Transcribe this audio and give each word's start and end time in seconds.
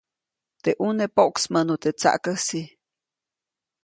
Teʼ 0.63 0.77
ʼuneʼ 0.83 1.11
poʼksmäʼnu 1.15 1.73
teʼ 1.83 1.95
tsaʼkäsi. 1.99 2.61